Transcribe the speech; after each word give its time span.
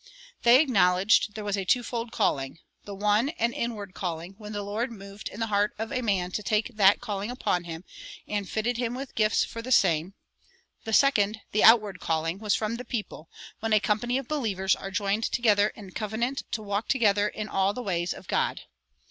"They 0.41 0.59
acknowledged 0.59 1.35
there 1.35 1.43
was 1.43 1.55
a 1.55 1.63
twofold 1.63 2.11
calling: 2.11 2.57
the 2.85 2.95
one, 2.95 3.29
an 3.37 3.53
inward 3.53 3.93
calling, 3.93 4.33
when 4.39 4.51
the 4.51 4.63
Lord 4.63 4.91
moved 4.91 5.29
the 5.31 5.45
heart 5.45 5.75
of 5.77 5.91
a 5.93 6.01
man 6.01 6.31
to 6.31 6.41
take 6.41 6.75
that 6.75 7.01
calling 7.01 7.29
upon 7.29 7.65
him, 7.65 7.83
and 8.27 8.49
fitted 8.49 8.77
him 8.77 8.95
with 8.95 9.13
gifts 9.13 9.43
for 9.45 9.61
the 9.61 9.71
same; 9.71 10.15
the 10.85 10.91
second 10.93 11.41
(the 11.51 11.63
outward 11.63 11.99
calling) 11.99 12.39
was 12.39 12.55
from 12.55 12.77
the 12.77 12.83
people, 12.83 13.29
when 13.59 13.73
a 13.73 13.79
company 13.79 14.17
of 14.17 14.27
believers 14.27 14.75
are 14.75 14.89
joined 14.89 15.25
together 15.25 15.67
in 15.67 15.91
covenant 15.91 16.45
to 16.51 16.63
walk 16.63 16.87
together 16.87 17.27
in 17.27 17.47
all 17.47 17.71
the 17.71 17.83
ways 17.83 18.11
of 18.11 18.27
God." 18.27 18.61